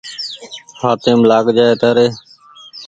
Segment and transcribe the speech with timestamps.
[0.79, 2.07] هآتيم لآگ جآئي تآري